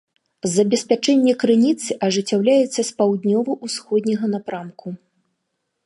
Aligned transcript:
Забеспячэнне 0.53 1.33
крыніцы 1.43 1.91
ажыццяўляецца 2.07 2.81
з 2.89 2.89
паўднёва-ўсходняга 3.03 4.25
напрамку. 4.37 4.87